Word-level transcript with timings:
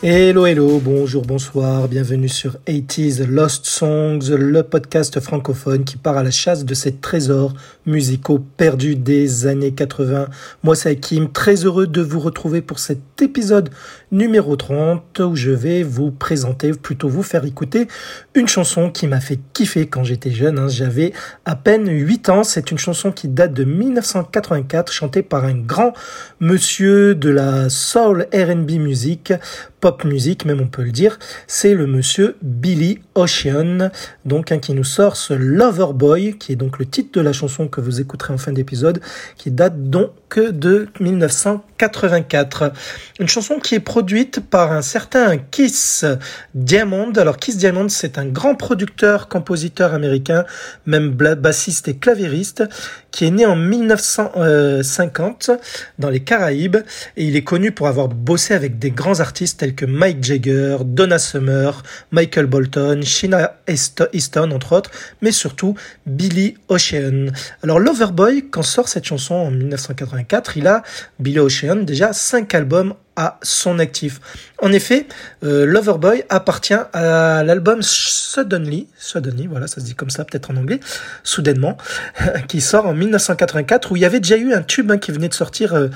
Hello, 0.00 0.46
hello, 0.46 0.78
bonjour, 0.78 1.24
bonsoir, 1.24 1.88
bienvenue 1.88 2.28
sur 2.28 2.58
80s 2.68 3.24
Lost 3.24 3.66
Songs, 3.66 4.30
le 4.30 4.62
podcast 4.62 5.18
francophone 5.18 5.82
qui 5.82 5.96
part 5.96 6.16
à 6.16 6.22
la 6.22 6.30
chasse 6.30 6.64
de 6.64 6.72
ces 6.72 6.94
trésors 6.94 7.52
musicaux 7.84 8.38
perdus 8.38 8.94
des 8.94 9.48
années 9.48 9.72
80. 9.72 10.28
Moi, 10.62 10.76
c'est 10.76 10.90
Hakim, 10.90 11.32
très 11.32 11.64
heureux 11.64 11.88
de 11.88 12.00
vous 12.00 12.20
retrouver 12.20 12.62
pour 12.62 12.78
cet 12.78 13.00
épisode 13.20 13.70
numéro 14.12 14.54
30 14.54 15.18
où 15.18 15.34
je 15.34 15.50
vais 15.50 15.82
vous 15.82 16.12
présenter, 16.12 16.70
plutôt 16.70 17.08
vous 17.08 17.24
faire 17.24 17.44
écouter 17.44 17.88
une 18.36 18.46
chanson 18.46 18.90
qui 18.90 19.08
m'a 19.08 19.18
fait 19.18 19.40
kiffer 19.52 19.88
quand 19.88 20.04
j'étais 20.04 20.30
jeune. 20.30 20.60
Hein. 20.60 20.68
J'avais 20.68 21.12
à 21.44 21.56
peine 21.56 21.90
8 21.90 22.28
ans. 22.28 22.44
C'est 22.44 22.70
une 22.70 22.78
chanson 22.78 23.10
qui 23.10 23.26
date 23.26 23.52
de 23.52 23.64
1984, 23.64 24.92
chantée 24.92 25.22
par 25.22 25.44
un 25.44 25.56
grand 25.56 25.92
monsieur 26.38 27.16
de 27.16 27.30
la 27.30 27.68
soul 27.68 28.28
R&B 28.32 28.72
music 28.78 29.32
pop 29.80 30.04
music, 30.04 30.44
même 30.44 30.60
on 30.60 30.66
peut 30.66 30.82
le 30.82 30.90
dire, 30.90 31.18
c'est 31.46 31.74
le 31.74 31.86
monsieur 31.86 32.36
Billy 32.42 33.00
Ocean, 33.14 33.90
donc 34.24 34.52
hein, 34.52 34.58
qui 34.58 34.72
nous 34.72 34.84
sort 34.84 35.16
ce 35.16 35.34
Lover 35.34 35.92
Boy, 35.94 36.36
qui 36.38 36.52
est 36.52 36.56
donc 36.56 36.78
le 36.78 36.86
titre 36.86 37.10
de 37.18 37.20
la 37.20 37.32
chanson 37.32 37.68
que 37.68 37.80
vous 37.80 38.00
écouterez 38.00 38.34
en 38.34 38.38
fin 38.38 38.52
d'épisode, 38.52 39.00
qui 39.36 39.50
date 39.50 39.90
donc 39.90 40.12
de 40.36 40.88
1984. 41.00 42.72
Une 43.18 43.28
chanson 43.28 43.58
qui 43.58 43.74
est 43.74 43.80
produite 43.80 44.40
par 44.40 44.72
un 44.72 44.82
certain 44.82 45.38
Kiss 45.38 46.04
Diamond. 46.54 47.12
Alors 47.16 47.38
Kiss 47.38 47.56
Diamond, 47.56 47.88
c'est 47.88 48.18
un 48.18 48.26
grand 48.26 48.54
producteur, 48.54 49.28
compositeur 49.28 49.94
américain, 49.94 50.44
même 50.86 51.10
bassiste 51.10 51.88
et 51.88 51.96
clavieriste, 51.96 52.64
qui 53.10 53.24
est 53.24 53.30
né 53.30 53.46
en 53.46 53.56
1950 53.56 55.50
dans 55.98 56.10
les 56.10 56.20
Caraïbes, 56.20 56.76
et 57.16 57.24
il 57.24 57.36
est 57.36 57.44
connu 57.44 57.72
pour 57.72 57.88
avoir 57.88 58.08
bossé 58.08 58.52
avec 58.54 58.78
des 58.78 58.90
grands 58.90 59.20
artistes 59.20 59.62
Mike 59.86 60.22
Jagger, 60.22 60.78
Donna 60.84 61.18
Summer, 61.18 61.82
Michael 62.10 62.46
Bolton, 62.46 63.00
Sheena 63.02 63.56
Easton 64.12 64.50
entre 64.50 64.72
autres, 64.72 64.90
mais 65.20 65.32
surtout 65.32 65.74
Billy 66.06 66.56
Ocean. 66.68 67.26
Alors 67.62 67.78
Loverboy, 67.78 68.46
quand 68.50 68.62
sort 68.62 68.88
cette 68.88 69.04
chanson 69.04 69.34
en 69.34 69.50
1984, 69.50 70.56
il 70.56 70.66
a 70.66 70.82
Billy 71.18 71.38
Ocean 71.38 71.76
déjà 71.76 72.12
cinq 72.12 72.54
albums 72.54 72.94
à 73.18 73.36
son 73.42 73.80
actif. 73.80 74.20
En 74.62 74.72
effet, 74.72 75.06
euh, 75.42 75.66
Loverboy 75.66 76.22
appartient 76.28 76.72
à 76.92 77.42
l'album 77.42 77.80
Suddenly, 77.82 78.86
Suddenly, 78.96 79.48
voilà, 79.48 79.66
ça 79.66 79.80
se 79.80 79.86
dit 79.86 79.96
comme 79.96 80.08
ça, 80.08 80.24
peut-être 80.24 80.52
en 80.52 80.56
anglais, 80.56 80.78
soudainement, 81.24 81.76
qui 82.48 82.60
sort 82.60 82.86
en 82.86 82.94
1984, 82.94 83.90
où 83.90 83.96
il 83.96 84.02
y 84.02 84.04
avait 84.04 84.20
déjà 84.20 84.36
eu 84.36 84.52
un 84.52 84.62
tube 84.62 84.92
hein, 84.92 84.98
qui 84.98 85.10
venait 85.10 85.28
de 85.28 85.34
sortir 85.34 85.74
euh, 85.74 85.88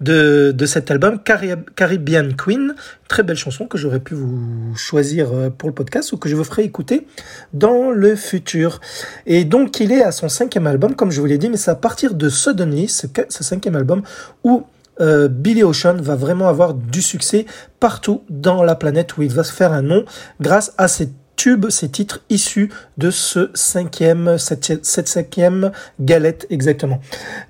de, 0.00 0.54
de 0.56 0.66
cet 0.66 0.90
album, 0.90 1.20
Caribbean 1.22 2.34
Queen, 2.34 2.74
très 3.08 3.22
belle 3.24 3.36
chanson 3.36 3.66
que 3.66 3.76
j'aurais 3.76 4.00
pu 4.00 4.14
vous 4.14 4.74
choisir 4.74 5.34
euh, 5.34 5.50
pour 5.50 5.68
le 5.68 5.74
podcast 5.74 6.12
ou 6.12 6.16
que 6.16 6.30
je 6.30 6.36
vous 6.36 6.44
ferai 6.44 6.62
écouter 6.62 7.06
dans 7.52 7.90
le 7.90 8.16
futur. 8.16 8.80
Et 9.26 9.44
donc, 9.44 9.80
il 9.80 9.92
est 9.92 10.02
à 10.02 10.12
son 10.12 10.30
cinquième 10.30 10.66
album, 10.66 10.94
comme 10.94 11.10
je 11.10 11.20
vous 11.20 11.26
l'ai 11.26 11.36
dit, 11.36 11.50
mais 11.50 11.58
c'est 11.58 11.70
à 11.70 11.74
partir 11.74 12.14
de 12.14 12.30
Suddenly, 12.30 12.88
ce, 12.88 13.06
ce 13.28 13.44
cinquième 13.44 13.76
album, 13.76 14.02
où 14.44 14.64
euh, 15.00 15.28
Billy 15.28 15.62
Ocean 15.62 15.96
va 16.00 16.16
vraiment 16.16 16.48
avoir 16.48 16.74
du 16.74 17.02
succès 17.02 17.46
partout 17.78 18.22
dans 18.28 18.62
la 18.62 18.74
planète 18.74 19.16
où 19.16 19.22
il 19.22 19.32
va 19.32 19.44
se 19.44 19.52
faire 19.52 19.72
un 19.72 19.82
nom 19.82 20.04
grâce 20.40 20.72
à 20.78 20.88
ses 20.88 21.10
tubes, 21.36 21.70
ces 21.70 21.88
titres 21.88 22.20
issus 22.28 22.70
de 22.98 23.10
ce 23.10 23.50
cinquième, 23.54 24.36
cette, 24.38 24.84
cinquième 24.84 25.72
galette 25.98 26.46
exactement. 26.50 27.00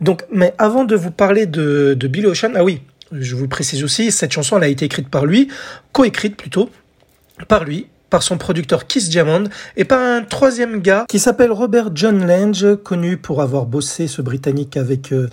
Donc, 0.00 0.25
mais 0.33 0.55
avant 0.59 0.84
de 0.84 0.94
vous 0.94 1.11
parler 1.11 1.47
de, 1.47 1.94
de 1.99 2.09
Billy 2.09 2.27
Ocean, 2.27 2.53
ah 2.55 2.62
oui, 2.62 2.83
je 3.12 3.34
vous 3.34 3.49
précise 3.49 3.82
aussi, 3.82 4.12
cette 4.12 4.32
chanson 4.32 4.56
elle 4.59 4.65
a 4.65 4.69
été 4.69 4.84
écrite 4.84 5.09
par 5.09 5.27
lui, 5.27 5.49
coécrite 5.93 6.37
plutôt 6.37 6.71
par 7.49 7.65
lui 7.65 7.88
par 8.10 8.22
son 8.22 8.37
producteur 8.37 8.87
Kiss 8.87 9.09
Diamond 9.09 9.44
et 9.76 9.84
par 9.84 10.00
un 10.00 10.22
troisième 10.22 10.81
gars 10.81 11.06
qui 11.09 11.19
s'appelle 11.19 11.53
Robert 11.53 11.91
John 11.94 12.26
Lange, 12.26 12.76
connu 12.82 13.16
pour 13.16 13.41
avoir 13.41 13.66
bossé 13.66 14.09
ce 14.09 14.21
Britannique 14.21 14.76
avec 14.76 15.12
euh, 15.12 15.28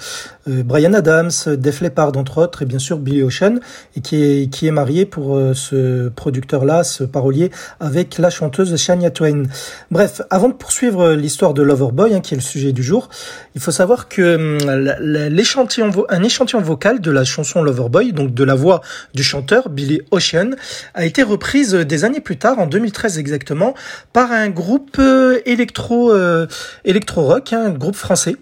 euh, 0.47 0.63
Brian 0.63 0.93
Adams, 0.93 1.31
Def 1.47 1.81
Leppard 1.81 2.16
entre 2.16 2.37
autres 2.37 2.61
et 2.61 2.66
bien 2.66 2.79
sûr 2.79 2.97
Billy 2.97 3.23
Ocean 3.23 3.55
et 3.95 4.01
qui 4.01 4.23
est, 4.23 4.49
qui 4.49 4.67
est 4.67 4.71
marié 4.71 5.05
pour 5.05 5.35
euh, 5.35 5.53
ce 5.55 6.09
producteur-là, 6.09 6.83
ce 6.83 7.03
parolier 7.03 7.51
avec 7.79 8.19
la 8.19 8.29
chanteuse 8.29 8.75
Shania 8.75 9.09
Twain. 9.09 9.43
Bref, 9.89 10.21
avant 10.29 10.49
de 10.49 10.53
poursuivre 10.53 11.13
l'histoire 11.13 11.55
de 11.55 11.63
Loverboy, 11.63 12.13
hein, 12.13 12.21
qui 12.21 12.35
est 12.35 12.37
le 12.37 12.43
sujet 12.43 12.71
du 12.71 12.83
jour, 12.83 13.09
il 13.55 13.61
faut 13.61 13.71
savoir 13.71 14.07
que 14.07 14.35
hum, 14.35 14.57
l'échantillon, 15.01 15.91
un 16.09 16.23
échantillon 16.23 16.61
vocal 16.61 17.01
de 17.01 17.11
la 17.11 17.23
chanson 17.23 17.63
Loverboy, 17.63 18.13
donc 18.13 18.33
de 18.33 18.43
la 18.43 18.53
voix 18.53 18.81
du 19.16 19.23
chanteur 19.23 19.69
Billy 19.69 20.01
Ocean, 20.11 20.51
a 20.93 21.05
été 21.05 21.23
reprise 21.23 21.73
des 21.73 22.03
années 22.05 22.21
plus 22.21 22.37
tard 22.37 22.59
2013 22.67 23.17
exactement, 23.19 23.73
par 24.13 24.31
un 24.31 24.50
groupe 24.50 24.97
euh, 25.00 25.39
euh, 25.45 26.47
électro 26.85 27.23
rock, 27.23 27.53
hein, 27.53 27.66
un 27.66 27.72
groupe 27.72 27.95
français 27.95 28.35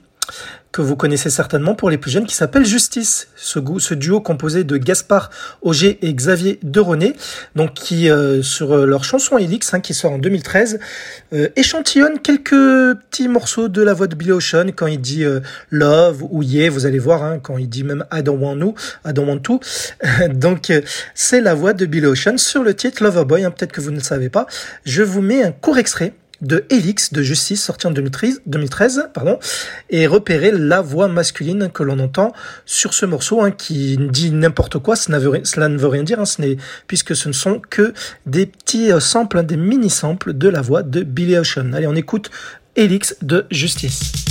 que 0.76 0.82
vous 0.82 0.98
connaissez 0.98 1.30
certainement 1.30 1.74
pour 1.74 1.90
les 1.90 1.98
plus 1.98 2.12
jeunes, 2.12 2.26
qui 2.26 2.36
s'appelle 2.36 2.66
Justice. 2.66 3.30
Ce, 3.38 3.60
ce, 3.80 3.94
duo 3.94 4.20
composé 4.20 4.66
de 4.66 4.76
Gaspard 4.76 5.30
Auger 5.62 5.98
et 6.02 6.14
Xavier 6.14 6.60
Deroné, 6.64 7.16
donc 7.56 7.74
qui 7.74 8.10
euh, 8.10 8.42
sur 8.42 8.74
euh, 8.74 8.86
leur 8.86 9.06
chanson 9.06 9.38
Elix, 9.38 9.74
hein, 9.74 9.80
qui 9.80 9.94
sort 9.94 10.12
en 10.12 10.18
2013, 10.18 10.80
euh, 11.32 11.48
échantillonne 11.56 12.20
quelques 12.20 12.50
petits 12.50 13.30
morceaux 13.30 13.70
de 13.70 13.82
la 13.82 13.94
voix 13.94 14.08
de 14.08 14.16
Billy 14.16 14.34
Ocean 14.34 14.68
quand 14.76 14.88
il 14.88 15.00
dit 15.00 15.24
love 15.70 16.26
ou 16.30 16.44
yeah, 16.44 16.70
vous 16.70 16.86
allez 16.86 17.00
voir, 17.00 17.24
hein, 17.24 17.40
quand 17.42 17.58
il 17.58 17.70
dit 17.70 17.86
même 17.86 18.04
I 18.12 18.22
don't 18.22 18.42
want 18.42 18.60
to, 18.60 18.76
I 19.06 19.14
don't 19.14 19.30
want 19.30 19.62
donc 20.34 20.74
c'est 21.14 21.40
la 21.40 21.54
voix 21.54 21.72
de 21.72 21.86
Billy 21.86 22.06
Ocean 22.06 22.38
sur 22.38 22.64
le 22.64 22.74
titre 22.74 23.02
Loverboy. 23.02 23.46
Hein, 23.46 23.52
Peut-être 23.52 23.72
que 23.72 23.80
vous 23.80 23.92
ne 23.92 23.98
le 23.98 24.04
savez 24.04 24.28
pas. 24.28 24.46
Je 24.84 25.04
vous 25.04 25.22
mets 25.22 25.42
un 25.42 25.54
court 25.54 25.78
extrait 25.78 26.16
de 26.42 26.66
Helix 26.70 27.14
de 27.14 27.22
Justice 27.22 27.64
sorti 27.64 27.88
en 27.88 27.92
2013, 27.92 28.42
2013 28.46 29.10
pardon, 29.14 29.40
et 29.90 30.08
repérer 30.08 30.52
la 30.52 30.82
voix 30.82 31.08
masculine 31.08 31.70
que 31.74 31.84
l'on 31.84 32.00
entend 32.00 32.34
sur 32.66 32.94
ce 32.94 33.06
morceau 33.06 33.42
hein, 33.42 33.52
qui 33.52 33.98
dit 33.98 34.32
n'importe 34.32 34.80
quoi, 34.80 34.96
cela, 34.96 35.20
ne 35.70 35.78
veut 35.78 35.88
rien 35.88 36.04
dire, 36.04 36.20
hein, 36.20 36.26
ce 36.26 36.36
puisque 36.88 37.16
ce 37.16 37.28
ne 37.28 37.34
sont 37.34 37.62
que 37.70 37.94
des 38.26 38.46
petits 38.46 38.92
euh, 38.92 39.00
samples, 39.00 39.40
hein, 39.40 39.44
des 39.44 39.58
mini-samples 39.58 40.34
de 40.34 40.50
la 40.50 40.62
voix 40.62 40.84
de 40.84 41.04
Billy 41.04 41.38
Ocean. 41.38 41.74
Allez, 41.74 41.88
on 41.88 41.96
écoute 41.96 42.30
Helix 42.76 43.16
de 43.22 43.46
Justice. 43.52 44.25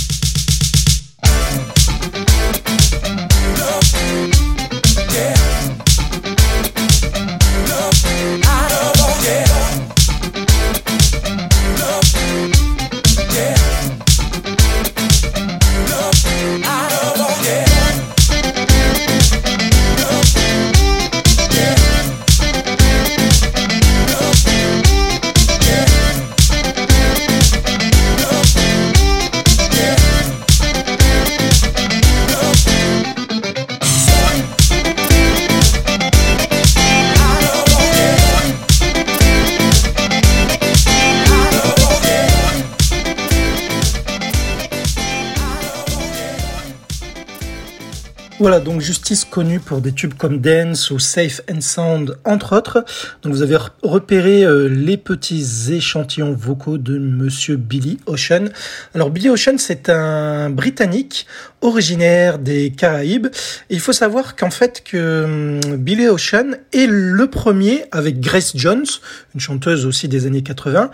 Voilà, 48.45 48.59
donc 48.59 48.79
Justice 48.79 49.25
connu 49.25 49.59
pour 49.59 49.81
des 49.81 49.91
tubes 49.91 50.13
comme 50.13 50.37
Dance 50.37 50.91
ou 50.91 50.99
Safe 50.99 51.41
and 51.51 51.61
Sound, 51.61 52.19
entre 52.25 52.55
autres. 52.55 52.85
Donc 53.23 53.33
vous 53.33 53.41
avez 53.41 53.57
repéré 53.81 54.43
euh, 54.43 54.67
les 54.67 54.97
petits 54.97 55.73
échantillons 55.73 56.31
vocaux 56.31 56.77
de 56.77 56.99
Monsieur 56.99 57.55
Billy 57.55 57.97
Ocean. 58.05 58.49
Alors 58.93 59.09
Billy 59.09 59.29
Ocean, 59.29 59.57
c'est 59.57 59.89
un 59.89 60.51
Britannique 60.51 61.25
originaire 61.65 62.39
des 62.39 62.71
Caraïbes. 62.71 63.27
Il 63.69 63.79
faut 63.79 63.93
savoir 63.93 64.35
qu'en 64.35 64.51
fait 64.51 64.83
que 64.83 65.59
hum, 65.65 65.77
Billy 65.77 66.07
Ocean 66.07 66.55
est 66.73 66.87
le 66.87 67.27
premier 67.27 67.85
avec 67.91 68.19
Grace 68.19 68.53
Jones, 68.55 68.85
une 69.33 69.41
chanteuse 69.41 69.85
aussi 69.85 70.07
des 70.07 70.27
années 70.27 70.43
80. 70.43 70.91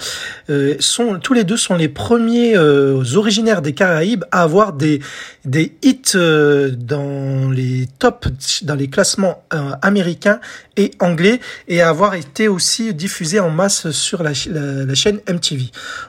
Euh, 0.50 0.75
sont, 0.79 1.19
tous 1.19 1.33
les 1.33 1.44
deux 1.44 1.57
sont 1.57 1.75
les 1.75 1.89
premiers 1.89 2.56
euh, 2.56 3.03
originaires 3.15 3.62
des 3.62 3.73
Caraïbes 3.73 4.23
à 4.31 4.44
avoir 4.44 4.73
des, 4.73 5.00
des 5.45 5.75
hits 5.83 6.01
euh, 6.15 6.71
dans 6.71 7.50
les 7.50 7.88
tops, 8.00 8.63
dans 8.63 8.75
les 8.75 8.89
classements 8.89 9.44
américains 9.81 10.39
et 10.77 10.91
anglais 11.00 11.39
et 11.67 11.81
à 11.81 11.89
avoir 11.89 12.15
été 12.15 12.47
aussi 12.47 12.94
diffusés 12.94 13.39
en 13.39 13.50
masse 13.50 13.91
sur 13.91 14.24
la, 14.24 14.31
la, 14.50 14.95
chaîne 14.95 15.19
MTV. 15.29 15.65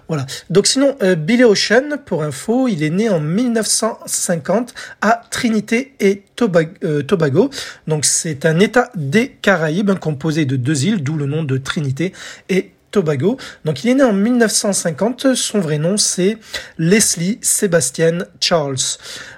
Voilà. 0.09 0.27
Donc 0.51 0.67
sinon, 0.67 0.97
Billy 1.19 1.45
Ocean, 1.45 1.99
pour 2.05 2.23
info, 2.23 2.69
il 2.69 2.83
est 2.83 2.91
né 2.91 3.09
en 3.09 3.21
1950 3.21 4.52
1950 4.53 4.75
à 5.01 5.23
Trinité 5.31 5.95
et 6.01 6.23
Tobago. 6.37 7.51
Donc 7.87 8.05
c'est 8.05 8.47
un 8.47 8.61
État 8.61 8.91
des 8.95 9.29
Caraïbes 9.29 9.95
composé 9.99 10.45
de 10.45 10.57
deux 10.57 10.85
îles, 10.85 11.03
d'où 11.03 11.17
le 11.17 11.27
nom 11.27 11.43
de 11.43 11.57
Trinité 11.57 12.13
et 12.49 12.73
Tobago. 12.91 13.39
Donc 13.65 13.85
il 13.85 13.91
est 13.91 13.95
né 13.95 14.03
en 14.03 14.13
1950. 14.13 15.35
Son 15.35 15.61
vrai 15.61 15.79
nom 15.79 15.97
c'est 15.97 16.39
Leslie 16.79 17.39
Sébastien 17.41 18.19
Charles. 18.41 18.77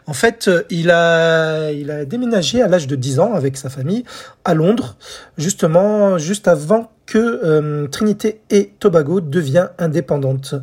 En 0.07 0.13
fait, 0.13 0.51
il 0.71 0.91
a, 0.91 1.71
il 1.71 1.91
a 1.91 2.05
déménagé 2.05 2.61
à 2.61 2.69
l'âge 2.69 2.87
de 2.87 2.97
10 2.97 3.21
ans 3.21 3.35
avec 3.35 3.57
sa 3.57 3.71
famille 3.71 4.05
à 4.45 4.55
Londres, 4.55 4.97
justement 5.39 6.19
juste 6.19 6.49
avant 6.49 6.91
que 7.07 7.19
euh, 7.19 7.87
Trinité 7.89 8.41
et 8.51 8.73
Tobago 8.79 9.21
devient 9.21 9.69
indépendante. 9.79 10.55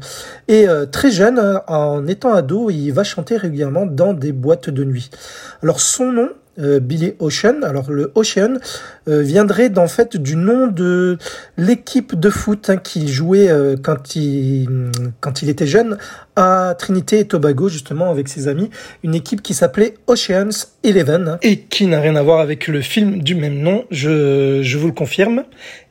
Et 0.47 0.67
euh, 0.67 0.85
très 0.85 1.11
jeune, 1.11 1.59
en 1.67 2.07
étant 2.07 2.33
ado, 2.33 2.69
il 2.69 2.91
va 2.91 3.03
chanter 3.03 3.37
régulièrement 3.37 3.85
dans 3.85 4.13
des 4.13 4.31
boîtes 4.31 4.69
de 4.69 4.83
nuit. 4.83 5.09
Alors 5.61 5.79
son 5.79 6.11
nom, 6.11 6.29
euh, 6.59 6.79
Billy 6.79 7.13
Ocean. 7.19 7.61
Alors 7.63 7.91
le 7.91 8.11
Ocean 8.15 8.57
viendrait 9.07 9.77
en 9.77 9.87
fait 9.87 10.17
du 10.17 10.35
nom 10.35 10.67
de 10.67 11.17
l'équipe 11.57 12.19
de 12.19 12.29
foot 12.29 12.69
hein, 12.69 12.77
qu'il 12.77 13.07
jouait 13.07 13.49
quand 13.83 14.15
il 14.15 14.91
quand 15.21 15.41
il 15.41 15.49
était 15.49 15.65
jeune 15.65 15.97
à 16.35 16.75
Trinité 16.77 17.19
et 17.19 17.27
Tobago 17.27 17.69
justement 17.69 18.09
avec 18.09 18.27
ses 18.27 18.47
amis, 18.47 18.69
une 19.03 19.15
équipe 19.15 19.41
qui 19.41 19.53
s'appelait 19.53 19.95
Oceans 20.07 20.67
Eleven 20.83 21.37
et 21.41 21.59
qui 21.59 21.87
n'a 21.87 21.99
rien 21.99 22.15
à 22.15 22.23
voir 22.23 22.39
avec 22.39 22.67
le 22.67 22.81
film 22.81 23.21
du 23.21 23.35
même 23.35 23.59
nom, 23.59 23.85
je, 23.91 24.61
je 24.63 24.77
vous 24.77 24.87
le 24.87 24.93
confirme. 24.93 25.43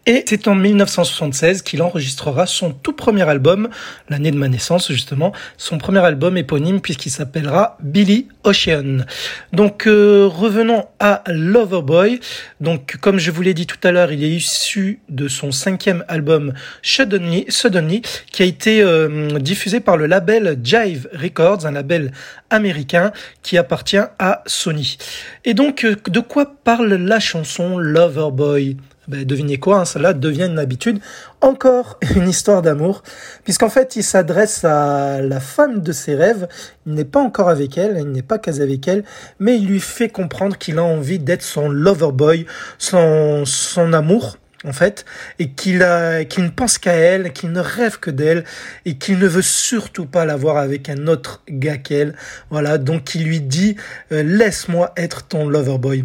Et 0.06 0.24
c'est 0.26 0.48
en 0.48 0.54
1976 0.54 1.60
qu'il 1.60 1.82
enregistrera 1.82 2.46
son 2.46 2.72
tout 2.72 2.94
premier 2.94 3.28
album, 3.28 3.68
l'année 4.08 4.30
de 4.30 4.36
ma 4.38 4.48
naissance 4.48 4.90
justement, 4.90 5.32
son 5.58 5.76
premier 5.76 5.98
album 5.98 6.38
éponyme 6.38 6.80
puisqu'il 6.80 7.10
s'appellera 7.10 7.76
Billy 7.82 8.26
Ocean. 8.44 9.04
Donc 9.52 9.86
euh, 9.86 10.26
revenons 10.26 10.86
à 11.00 11.22
Loverboy. 11.26 12.18
Donc 12.60 12.96
comme 13.02 13.18
je 13.18 13.30
vous 13.30 13.42
l'ai 13.42 13.52
dit 13.52 13.66
tout 13.66 13.76
à 13.82 13.92
l'heure, 13.92 14.10
il 14.10 14.24
est 14.24 14.30
issu 14.30 15.00
de 15.10 15.28
son 15.28 15.52
cinquième 15.52 16.02
album 16.08 16.54
Suddenly, 16.80 17.44
Suddenly 17.48 18.00
qui 18.32 18.42
a 18.42 18.46
été 18.46 18.82
euh, 18.82 19.38
diffusé 19.38 19.80
par 19.80 19.98
le 19.98 20.06
label 20.06 20.29
Jive 20.62 21.08
Records, 21.12 21.66
un 21.66 21.72
label 21.72 22.12
américain 22.50 23.12
qui 23.42 23.58
appartient 23.58 23.98
à 24.18 24.42
Sony. 24.46 24.98
Et 25.44 25.54
donc 25.54 25.84
euh, 25.84 25.96
de 26.08 26.20
quoi 26.20 26.54
parle 26.64 26.94
la 26.94 27.20
chanson 27.20 27.78
Loverboy 27.78 28.76
ben, 29.08 29.24
devinez 29.24 29.58
quoi, 29.58 29.80
hein, 29.80 29.84
cela 29.84 30.12
devient 30.12 30.46
une 30.46 30.60
habitude. 30.60 31.00
Encore 31.40 31.98
une 32.14 32.28
histoire 32.28 32.62
d'amour, 32.62 33.02
puisqu'en 33.42 33.68
fait, 33.68 33.96
il 33.96 34.04
s'adresse 34.04 34.64
à 34.64 35.20
la 35.20 35.40
femme 35.40 35.80
de 35.80 35.90
ses 35.90 36.14
rêves. 36.14 36.46
Il 36.86 36.94
n'est 36.94 37.04
pas 37.04 37.20
encore 37.20 37.48
avec 37.48 37.76
elle, 37.76 37.96
il 37.98 38.12
n'est 38.12 38.22
pas 38.22 38.38
casé 38.38 38.62
avec 38.62 38.86
elle, 38.86 39.02
mais 39.40 39.56
il 39.56 39.66
lui 39.66 39.80
fait 39.80 40.10
comprendre 40.10 40.56
qu'il 40.58 40.78
a 40.78 40.84
envie 40.84 41.18
d'être 41.18 41.42
son 41.42 41.68
lover 41.68 42.12
boy, 42.12 42.46
son, 42.78 43.44
son 43.46 43.92
amour 43.94 44.36
en 44.64 44.72
fait, 44.72 45.04
et 45.38 45.50
qu'il 45.50 45.82
a, 45.82 46.24
qu'il 46.24 46.44
ne 46.44 46.50
pense 46.50 46.78
qu'à 46.78 46.92
elle, 46.92 47.32
qu'il 47.32 47.50
ne 47.50 47.60
rêve 47.60 47.98
que 47.98 48.10
d'elle, 48.10 48.44
et 48.84 48.96
qu'il 48.96 49.18
ne 49.18 49.26
veut 49.26 49.42
surtout 49.42 50.06
pas 50.06 50.24
la 50.24 50.36
voir 50.36 50.58
avec 50.58 50.88
un 50.88 51.06
autre 51.06 51.42
gars 51.48 51.78
qu'elle. 51.78 52.14
Voilà, 52.50 52.76
donc 52.76 53.14
il 53.14 53.24
lui 53.24 53.40
dit 53.40 53.76
euh, 54.12 54.22
laisse-moi 54.22 54.92
être 54.96 55.22
ton 55.26 55.48
lover 55.48 55.78
boy. 55.78 56.04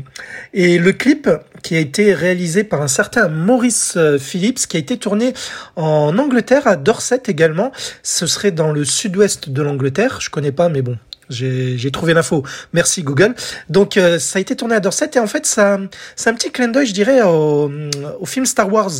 Et 0.54 0.78
le 0.78 0.94
clip 0.94 1.30
qui 1.64 1.76
a 1.76 1.80
été 1.80 2.14
réalisé 2.14 2.64
par 2.64 2.82
un 2.82 2.88
certain 2.88 3.28
Maurice 3.28 3.96
euh, 3.98 4.18
Phillips, 4.18 4.68
qui 4.68 4.78
a 4.78 4.80
été 4.80 4.98
tourné 4.98 5.34
en 5.76 6.18
Angleterre 6.18 6.68
à 6.68 6.76
Dorset 6.76 7.24
également. 7.28 7.72
Ce 8.04 8.28
serait 8.28 8.52
dans 8.52 8.72
le 8.72 8.86
sud-ouest 8.86 9.50
de 9.50 9.62
l'Angleterre. 9.62 10.20
Je 10.22 10.30
connais 10.30 10.52
pas, 10.52 10.70
mais 10.70 10.82
bon, 10.82 10.98
j'ai 11.30 11.92
trouvé 11.92 12.14
l'info. 12.14 12.44
Merci 12.74 13.04
Google. 13.04 13.36
Donc 13.70 13.98
euh, 13.98 14.20
ça 14.20 14.38
a 14.38 14.42
été 14.42 14.56
tourné 14.56 14.76
à 14.76 14.80
Dorset 14.80 15.12
et 15.16 15.20
en 15.20 15.28
fait 15.28 15.46
ça 15.46 15.80
c'est 16.16 16.30
un 16.30 16.34
petit 16.34 16.52
clin 16.52 16.68
d'œil 16.68 16.86
je 16.86 16.94
dirais 16.94 17.22
au, 17.22 17.72
au 18.20 18.26
film 18.26 18.46
Star 18.46 18.72
Wars 18.72 18.92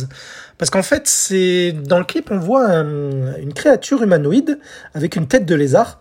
parce 0.58 0.70
qu'en 0.70 0.82
fait 0.82 1.06
c'est 1.06 1.72
dans 1.72 1.98
le 1.98 2.04
clip 2.04 2.30
on 2.30 2.38
voit 2.38 2.66
une 2.68 3.52
créature 3.54 4.02
humanoïde 4.02 4.58
avec 4.94 5.16
une 5.16 5.26
tête 5.26 5.46
de 5.46 5.54
lézard 5.54 6.00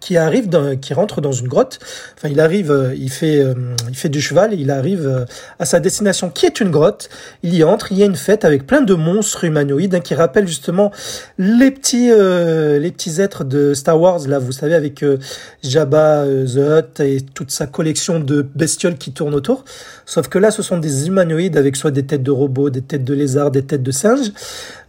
qui 0.00 0.16
arrive 0.16 0.48
qui 0.80 0.94
rentre 0.94 1.20
dans 1.20 1.32
une 1.32 1.48
grotte. 1.48 1.78
Enfin, 2.16 2.28
il 2.28 2.40
arrive, 2.40 2.70
euh, 2.70 2.94
il 2.96 3.10
fait, 3.10 3.38
euh, 3.38 3.54
il 3.88 3.96
fait 3.96 4.08
du 4.08 4.20
cheval 4.20 4.54
il 4.54 4.70
arrive 4.70 5.06
euh, 5.06 5.24
à 5.58 5.64
sa 5.64 5.80
destination 5.80 6.30
qui 6.30 6.46
est 6.46 6.60
une 6.60 6.70
grotte. 6.70 7.08
Il 7.42 7.54
y 7.54 7.64
entre, 7.64 7.92
il 7.92 7.98
y 7.98 8.02
a 8.02 8.06
une 8.06 8.16
fête 8.16 8.44
avec 8.44 8.66
plein 8.66 8.80
de 8.80 8.94
monstres 8.94 9.44
humanoïdes 9.44 9.94
hein, 9.94 10.00
qui 10.00 10.14
rappellent 10.14 10.46
justement 10.46 10.92
les 11.38 11.70
petits, 11.70 12.08
les 12.08 12.90
petits 12.90 13.20
êtres 13.20 13.44
de 13.44 13.74
Star 13.74 14.00
Wars. 14.00 14.20
Là, 14.28 14.38
vous 14.38 14.52
savez, 14.52 14.74
avec 14.74 15.04
Jabba 15.62 16.24
the 16.26 16.58
Hutt 16.58 17.00
et 17.00 17.20
toute 17.34 17.50
sa 17.50 17.66
collection 17.66 18.20
de 18.20 18.46
bestioles 18.54 18.96
qui 18.96 19.12
tournent 19.12 19.34
autour. 19.34 19.64
Sauf 20.06 20.28
que 20.28 20.38
là, 20.38 20.50
ce 20.50 20.62
sont 20.62 20.78
des 20.78 21.08
humanoïdes 21.08 21.56
avec 21.56 21.76
soit 21.76 21.90
des 21.90 22.04
têtes 22.04 22.22
de 22.22 22.30
robots, 22.30 22.70
des 22.70 22.82
têtes 22.82 23.04
de 23.04 23.14
lézards, 23.14 23.50
des 23.50 23.62
têtes 23.62 23.82
de 23.82 23.90
singes. 23.90 24.32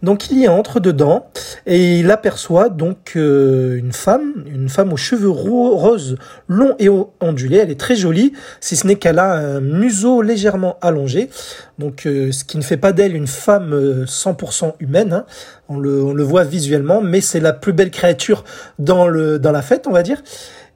Donc, 0.02 0.30
il 0.30 0.40
y 0.40 0.48
entre 0.48 0.80
dedans 0.80 1.30
et 1.66 1.98
il 1.98 2.10
aperçoit 2.10 2.68
donc 2.68 3.14
une 3.14 3.92
femme, 3.92 4.44
une 4.46 4.68
femme 4.68 4.92
cheveux 4.96 5.30
roses, 5.30 6.16
longs 6.48 6.74
et 6.78 6.88
ondulés. 7.20 7.58
Elle 7.58 7.70
est 7.70 7.80
très 7.80 7.96
jolie, 7.96 8.32
si 8.60 8.76
ce 8.76 8.86
n'est 8.86 8.96
qu'elle 8.96 9.18
a 9.18 9.32
un 9.32 9.60
museau 9.60 10.22
légèrement 10.22 10.76
allongé. 10.80 11.30
Donc, 11.78 12.06
euh, 12.06 12.32
ce 12.32 12.44
qui 12.44 12.56
ne 12.56 12.62
fait 12.62 12.76
pas 12.76 12.92
d'elle 12.92 13.14
une 13.14 13.26
femme 13.26 14.04
100% 14.06 14.66
euh, 14.66 14.70
humaine. 14.80 15.12
Hein. 15.12 15.26
On, 15.68 15.78
le, 15.78 16.22
voit 16.22 16.44
visuellement, 16.44 17.00
mais 17.00 17.20
c'est 17.20 17.40
la 17.40 17.52
plus 17.52 17.72
belle 17.72 17.90
créature 17.90 18.44
dans 18.78 19.08
la 19.08 19.62
fête, 19.62 19.86
on 19.86 19.92
va 19.92 20.02
dire. 20.02 20.22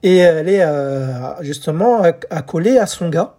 Et 0.03 0.17
elle 0.17 0.49
est 0.49 0.63
euh, 0.63 1.07
justement 1.41 2.01
accolée 2.29 2.77
à 2.77 2.87
son 2.87 3.09
gars 3.09 3.35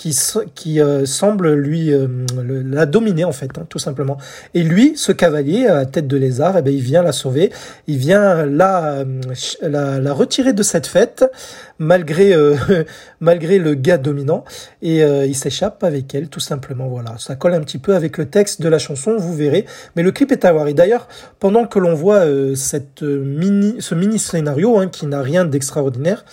qui, 0.00 0.16
qui 0.54 0.80
euh, 0.80 1.04
semble 1.04 1.52
lui 1.52 1.92
euh, 1.92 2.06
la 2.42 2.86
dominer 2.86 3.24
en 3.24 3.32
fait, 3.32 3.50
hein, 3.58 3.66
tout 3.68 3.78
simplement. 3.78 4.16
Et 4.54 4.62
lui, 4.62 4.94
ce 4.96 5.12
cavalier 5.12 5.66
à 5.66 5.84
tête 5.84 6.06
de 6.06 6.16
lézard, 6.16 6.56
eh 6.56 6.62
ben, 6.62 6.72
il 6.72 6.80
vient 6.80 7.02
la 7.02 7.12
sauver, 7.12 7.52
il 7.86 7.98
vient 7.98 8.46
la, 8.46 8.94
euh, 8.94 9.04
la, 9.60 10.00
la 10.00 10.12
retirer 10.14 10.54
de 10.54 10.62
cette 10.62 10.86
fête 10.86 11.30
malgré 11.78 12.34
malgré 13.20 13.58
le 13.58 13.74
gars 13.74 13.96
dominant 13.96 14.44
et 14.82 15.00
il 15.00 15.34
s'échappe 15.34 15.82
avec 15.82 16.14
elle 16.14 16.28
tout 16.28 16.40
simplement. 16.40 16.88
Voilà, 16.88 17.16
ça 17.18 17.36
colle 17.36 17.54
un 17.54 17.60
petit 17.60 17.78
peu 17.78 17.94
avec 17.94 18.18
le 18.18 18.26
texte 18.26 18.60
de 18.60 18.68
la 18.68 18.78
chanson, 18.78 19.16
vous 19.16 19.34
verrez. 19.34 19.64
Mais 19.96 20.02
le 20.02 20.12
clip 20.12 20.30
est 20.30 20.44
à 20.44 20.52
voir. 20.52 20.68
Et 20.68 20.74
d'ailleurs, 20.74 21.08
pendant 21.38 21.66
que 21.66 21.78
l'on 21.78 21.94
voit 21.94 22.24
cette 22.54 23.02
mini 23.02 23.76
ce 23.80 23.94
mini 23.94 24.18
scénario 24.18 24.78
hein, 24.78 24.88
qui 24.88 25.06
n'a 25.06 25.22
rien 25.22 25.46
d'extraordinaire. 25.46 26.24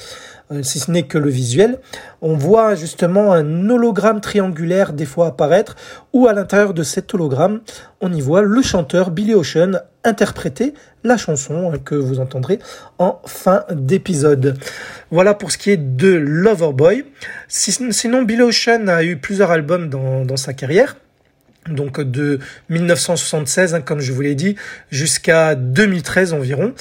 Euh, 0.51 0.63
si 0.63 0.79
ce 0.79 0.89
n'est 0.91 1.03
que 1.03 1.17
le 1.17 1.29
visuel, 1.29 1.79
on 2.21 2.35
voit 2.35 2.75
justement 2.75 3.33
un 3.33 3.69
hologramme 3.69 4.21
triangulaire 4.21 4.93
des 4.93 5.05
fois 5.05 5.27
apparaître, 5.27 5.75
où 6.13 6.27
à 6.27 6.33
l'intérieur 6.33 6.73
de 6.73 6.83
cet 6.83 7.13
hologramme, 7.13 7.61
on 7.99 8.13
y 8.13 8.21
voit 8.21 8.41
le 8.41 8.61
chanteur 8.61 9.11
Billy 9.11 9.33
Ocean 9.33 9.73
interpréter 10.05 10.73
la 11.03 11.17
chanson 11.17 11.73
que 11.83 11.95
vous 11.95 12.19
entendrez 12.19 12.59
en 12.97 13.19
fin 13.25 13.65
d'épisode. 13.71 14.57
Voilà 15.11 15.33
pour 15.33 15.51
ce 15.51 15.57
qui 15.57 15.71
est 15.71 15.77
de 15.77 16.13
Loverboy. 16.13 17.03
Sinon, 17.49 18.21
Billy 18.21 18.41
Ocean 18.41 18.87
a 18.87 19.03
eu 19.03 19.17
plusieurs 19.17 19.51
albums 19.51 19.89
dans, 19.89 20.23
dans 20.23 20.37
sa 20.37 20.53
carrière 20.53 20.95
donc 21.69 22.01
de 22.01 22.39
1976, 22.69 23.75
hein, 23.75 23.81
comme 23.81 23.99
je 23.99 24.11
vous 24.11 24.21
l'ai 24.21 24.35
dit, 24.35 24.55
jusqu'à 24.89 25.55
2013 25.55 26.33
environ. 26.33 26.73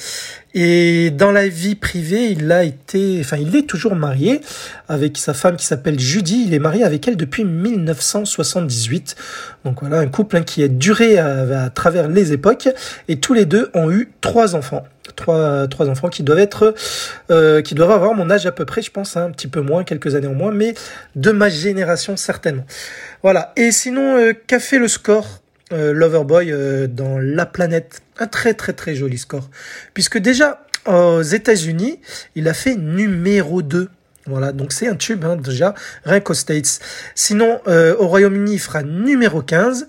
Et 0.59 1.11
dans 1.11 1.31
la 1.31 1.47
vie 1.47 1.75
privée, 1.75 2.31
il 2.31 2.51
a 2.51 2.63
été, 2.63 3.19
enfin, 3.19 3.37
il 3.37 3.55
est 3.55 3.67
toujours 3.67 3.93
marié 3.93 4.41
avec 4.89 5.15
sa 5.19 5.35
femme 5.35 5.55
qui 5.55 5.67
s'appelle 5.67 5.99
Judy. 5.99 6.45
Il 6.47 6.55
est 6.55 6.59
marié 6.59 6.83
avec 6.83 7.07
elle 7.07 7.15
depuis 7.15 7.43
1978. 7.43 9.15
Donc 9.65 9.81
voilà, 9.81 9.99
un 9.99 10.07
couple 10.07 10.37
hein, 10.37 10.41
qui 10.41 10.63
a 10.63 10.67
duré 10.67 11.19
à, 11.19 11.69
travers 11.69 12.07
les 12.07 12.33
époques. 12.33 12.69
Et 13.07 13.19
tous 13.19 13.35
les 13.35 13.45
deux 13.45 13.69
ont 13.75 13.91
eu 13.91 14.11
trois 14.19 14.55
enfants. 14.55 14.83
Trois, 15.15 15.67
trois 15.67 15.89
enfants 15.89 16.09
qui 16.09 16.23
doivent 16.23 16.39
être, 16.39 16.73
euh, 17.29 17.61
qui 17.61 17.75
doivent 17.75 17.91
avoir 17.91 18.15
mon 18.15 18.31
âge 18.31 18.47
à 18.47 18.51
peu 18.51 18.65
près, 18.65 18.81
je 18.81 18.89
pense, 18.89 19.15
hein, 19.15 19.25
un 19.25 19.31
petit 19.31 19.47
peu 19.47 19.61
moins, 19.61 19.83
quelques 19.83 20.15
années 20.15 20.25
en 20.27 20.33
moins, 20.33 20.51
mais 20.51 20.73
de 21.15 21.29
ma 21.29 21.49
génération 21.49 22.17
certainement. 22.17 22.65
Voilà. 23.21 23.53
Et 23.57 23.71
sinon, 23.71 24.17
euh, 24.17 24.33
qu'a 24.47 24.59
fait 24.59 24.79
le 24.79 24.87
score? 24.87 25.43
Euh, 25.71 25.93
Loverboy 25.93 26.51
euh, 26.51 26.87
dans 26.87 27.17
La 27.19 27.45
Planète 27.45 28.01
Un 28.19 28.27
très 28.27 28.53
très 28.53 28.73
très 28.73 28.95
joli 28.95 29.17
score. 29.17 29.49
Puisque 29.93 30.17
déjà, 30.17 30.65
aux 30.85 31.21
États-Unis, 31.21 31.99
il 32.35 32.47
a 32.47 32.53
fait 32.53 32.75
numéro 32.75 33.61
2. 33.61 33.89
Voilà, 34.25 34.51
donc 34.51 34.73
c'est 34.73 34.87
un 34.87 34.95
tube 34.95 35.23
hein, 35.23 35.37
déjà, 35.37 35.73
rien 36.03 36.21
States. 36.33 36.79
Sinon, 37.15 37.61
au 37.65 38.07
Royaume-Uni, 38.07 38.53
il 38.53 38.59
fera 38.59 38.83
numéro 38.83 39.41
15. 39.41 39.87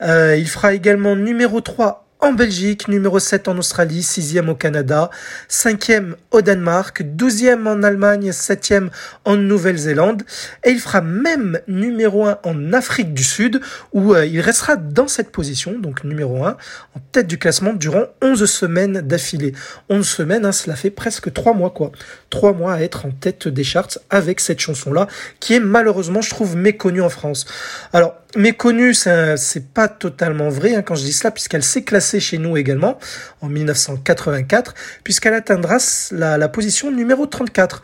il 0.00 0.48
fera 0.48 0.72
également 0.74 1.16
numéro 1.16 1.60
3 1.60 2.01
en 2.22 2.32
Belgique, 2.32 2.86
numéro 2.86 3.18
7 3.18 3.48
en 3.48 3.58
Australie, 3.58 4.00
6e 4.00 4.48
au 4.48 4.54
Canada, 4.54 5.10
5e 5.50 6.14
au 6.30 6.40
Danemark, 6.40 7.02
12e 7.02 7.66
en 7.66 7.82
Allemagne, 7.82 8.30
7e 8.30 8.90
en 9.24 9.36
Nouvelle-Zélande. 9.36 10.22
Et 10.64 10.70
il 10.70 10.78
fera 10.78 11.00
même 11.00 11.58
numéro 11.66 12.24
1 12.26 12.38
en 12.44 12.72
Afrique 12.72 13.12
du 13.12 13.24
Sud, 13.24 13.60
où 13.92 14.14
euh, 14.14 14.24
il 14.24 14.40
restera 14.40 14.76
dans 14.76 15.08
cette 15.08 15.32
position, 15.32 15.76
donc 15.80 16.04
numéro 16.04 16.44
1, 16.44 16.50
en 16.50 17.00
tête 17.10 17.26
du 17.26 17.38
classement 17.38 17.72
durant 17.72 18.04
11 18.22 18.48
semaines 18.48 19.00
d'affilée. 19.00 19.52
11 19.88 20.06
semaines, 20.06 20.44
hein, 20.44 20.52
cela 20.52 20.76
fait 20.76 20.90
presque 20.90 21.32
3 21.32 21.54
mois, 21.54 21.70
quoi. 21.70 21.90
3 22.30 22.52
mois 22.52 22.74
à 22.74 22.80
être 22.82 23.04
en 23.04 23.10
tête 23.10 23.48
des 23.48 23.64
charts 23.64 23.98
avec 24.10 24.38
cette 24.38 24.60
chanson-là, 24.60 25.08
qui 25.40 25.54
est 25.54 25.60
malheureusement, 25.60 26.20
je 26.20 26.30
trouve, 26.30 26.54
méconnue 26.56 27.02
en 27.02 27.10
France. 27.10 27.46
Alors, 27.92 28.14
méconnue, 28.36 28.94
c'est 28.94 29.72
pas 29.72 29.88
totalement 29.88 30.48
vrai 30.48 30.74
hein, 30.74 30.82
quand 30.82 30.94
je 30.94 31.04
dis 31.04 31.12
cela, 31.12 31.30
puisqu'elle 31.30 31.62
s'est 31.62 31.82
classée 31.82 32.20
chez 32.20 32.38
nous 32.38 32.56
également 32.56 32.98
en 33.40 33.48
1984, 33.48 34.74
puisqu'elle 35.04 35.34
atteindra 35.34 35.78
la, 36.12 36.38
la 36.38 36.48
position 36.48 36.90
numéro 36.90 37.26
34. 37.26 37.82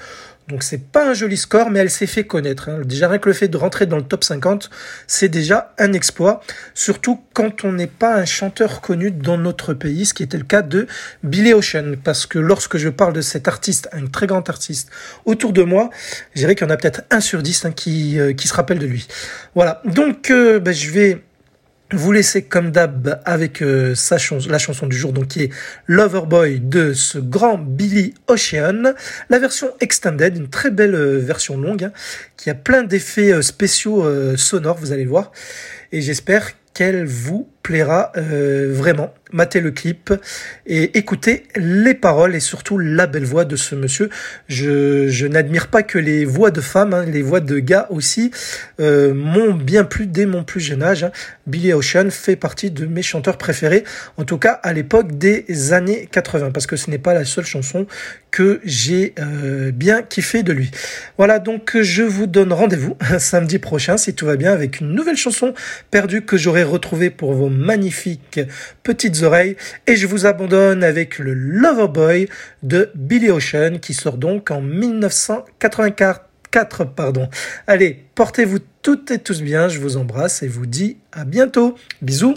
Donc 0.48 0.62
c'est 0.62 0.82
pas 0.90 1.10
un 1.10 1.12
joli 1.12 1.36
score, 1.36 1.70
mais 1.70 1.80
elle 1.80 1.90
s'est 1.90 2.06
fait 2.06 2.24
connaître. 2.24 2.70
Hein. 2.70 2.80
Déjà 2.84 3.08
rien 3.08 3.18
que 3.18 3.28
le 3.28 3.34
fait 3.34 3.48
de 3.48 3.56
rentrer 3.58 3.84
dans 3.84 3.98
le 3.98 4.02
top 4.02 4.24
50, 4.24 4.70
c'est 5.06 5.28
déjà 5.28 5.74
un 5.78 5.92
exploit. 5.92 6.40
Surtout 6.74 7.20
quand 7.34 7.64
on 7.64 7.72
n'est 7.72 7.86
pas 7.86 8.16
un 8.16 8.24
chanteur 8.24 8.80
connu 8.80 9.10
dans 9.10 9.36
notre 9.36 9.74
pays, 9.74 10.06
ce 10.06 10.14
qui 10.14 10.22
était 10.22 10.38
le 10.38 10.44
cas 10.44 10.62
de 10.62 10.86
Billy 11.22 11.52
Ocean. 11.52 11.96
Parce 12.02 12.24
que 12.24 12.38
lorsque 12.38 12.78
je 12.78 12.88
parle 12.88 13.12
de 13.12 13.20
cet 13.20 13.46
artiste, 13.46 13.90
un 13.92 14.06
très 14.06 14.26
grand 14.26 14.48
artiste, 14.48 14.90
autour 15.26 15.52
de 15.52 15.62
moi, 15.62 15.90
je 16.34 16.40
dirais 16.40 16.54
qu'il 16.54 16.66
y 16.66 16.70
en 16.70 16.72
a 16.72 16.78
peut-être 16.78 17.02
un 17.10 17.20
sur 17.20 17.42
dix 17.42 17.66
hein, 17.66 17.72
qui, 17.72 18.18
euh, 18.18 18.32
qui 18.32 18.48
se 18.48 18.54
rappelle 18.54 18.78
de 18.78 18.86
lui. 18.86 19.06
Voilà. 19.54 19.82
Donc 19.84 20.30
euh, 20.30 20.60
ben, 20.60 20.72
je 20.72 20.90
vais 20.90 21.22
vous 21.92 22.12
laissez 22.12 22.42
comme 22.42 22.70
d'hab 22.70 23.20
avec 23.24 23.62
euh, 23.62 23.94
sa 23.94 24.16
la 24.48 24.58
chanson 24.58 24.86
du 24.86 24.96
jour, 24.96 25.12
donc 25.12 25.28
qui 25.28 25.44
est 25.44 25.50
Loverboy 25.86 26.60
de 26.60 26.92
ce 26.92 27.18
grand 27.18 27.56
Billy 27.56 28.14
Ocean. 28.26 28.94
La 29.30 29.38
version 29.38 29.70
extended, 29.80 30.36
une 30.36 30.50
très 30.50 30.70
belle 30.70 30.94
euh, 30.94 31.18
version 31.18 31.56
longue, 31.56 31.84
hein, 31.84 31.92
qui 32.36 32.50
a 32.50 32.54
plein 32.54 32.82
d'effets 32.82 33.32
euh, 33.32 33.42
spéciaux 33.42 34.04
sonores, 34.36 34.76
vous 34.78 34.92
allez 34.92 35.04
le 35.04 35.10
voir. 35.10 35.32
Et 35.92 36.02
j'espère 36.02 36.50
qu'elle 36.74 37.06
vous 37.06 37.48
plaira 37.68 38.12
vraiment 38.16 39.12
matez 39.32 39.60
le 39.60 39.70
clip 39.70 40.12
et 40.66 40.98
écoutez 40.98 41.44
les 41.56 41.94
paroles 41.94 42.34
et 42.34 42.40
surtout 42.40 42.78
la 42.78 43.06
belle 43.06 43.24
voix 43.24 43.44
de 43.44 43.56
ce 43.56 43.74
monsieur. 43.74 44.08
Je, 44.48 45.08
je 45.08 45.26
n'admire 45.26 45.68
pas 45.68 45.82
que 45.82 45.98
les 45.98 46.24
voix 46.24 46.50
de 46.50 46.60
femmes, 46.60 46.94
hein, 46.94 47.04
les 47.04 47.22
voix 47.22 47.40
de 47.40 47.58
gars 47.58 47.86
aussi, 47.90 48.30
euh, 48.80 49.14
m'ont 49.14 49.54
bien 49.54 49.84
plu 49.84 50.06
dès 50.06 50.26
mon 50.26 50.44
plus 50.44 50.60
jeune 50.60 50.82
âge. 50.82 51.04
Hein. 51.04 51.12
Billy 51.46 51.72
Ocean 51.72 52.10
fait 52.10 52.36
partie 52.36 52.70
de 52.70 52.86
mes 52.86 53.02
chanteurs 53.02 53.38
préférés, 53.38 53.84
en 54.16 54.24
tout 54.24 54.38
cas 54.38 54.52
à 54.52 54.72
l'époque 54.72 55.16
des 55.18 55.72
années 55.72 56.08
80, 56.10 56.50
parce 56.50 56.66
que 56.66 56.76
ce 56.76 56.90
n'est 56.90 56.98
pas 56.98 57.14
la 57.14 57.24
seule 57.24 57.46
chanson 57.46 57.86
que 58.30 58.60
j'ai 58.64 59.14
euh, 59.18 59.70
bien 59.70 60.02
kiffé 60.02 60.42
de 60.42 60.52
lui. 60.52 60.70
Voilà, 61.16 61.38
donc 61.38 61.76
je 61.80 62.02
vous 62.02 62.26
donne 62.26 62.52
rendez-vous 62.52 62.96
samedi 63.18 63.58
prochain, 63.58 63.96
si 63.96 64.14
tout 64.14 64.26
va 64.26 64.36
bien, 64.36 64.52
avec 64.52 64.80
une 64.80 64.92
nouvelle 64.92 65.16
chanson 65.16 65.54
perdue 65.90 66.22
que 66.22 66.36
j'aurai 66.36 66.62
retrouvée 66.62 67.10
pour 67.10 67.32
vos 67.32 67.48
magnifiques 67.58 68.40
petites 68.82 69.22
oreilles 69.22 69.56
et 69.86 69.96
je 69.96 70.06
vous 70.06 70.26
abandonne 70.26 70.84
avec 70.84 71.18
le 71.18 71.34
Loverboy 71.34 72.28
de 72.62 72.90
Billy 72.94 73.30
Ocean 73.30 73.78
qui 73.80 73.94
sort 73.94 74.16
donc 74.16 74.50
en 74.50 74.60
1984. 74.60 76.84
pardon. 76.94 77.28
Allez, 77.66 78.04
portez-vous 78.14 78.58
toutes 78.82 79.10
et 79.10 79.18
tous 79.18 79.42
bien, 79.42 79.68
je 79.68 79.80
vous 79.80 79.96
embrasse 79.96 80.42
et 80.42 80.48
vous 80.48 80.66
dis 80.66 80.98
à 81.12 81.24
bientôt. 81.24 81.74
Bisous 82.00 82.34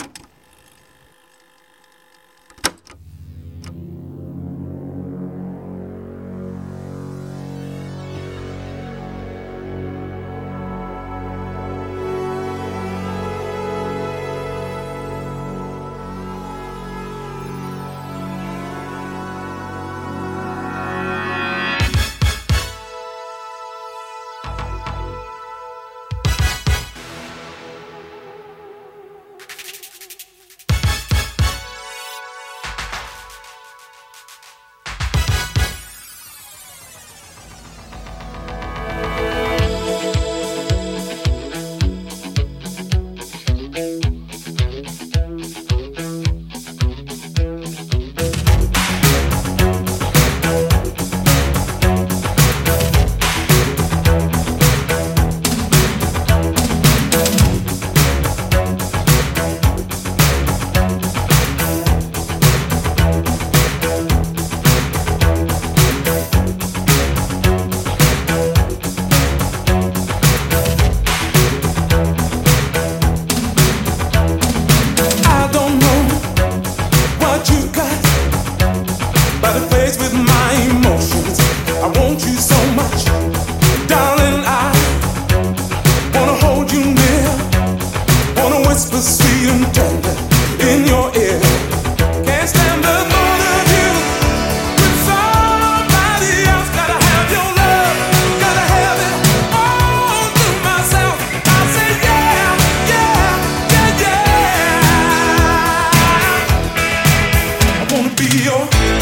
be 108.21 108.43
your 108.43 109.00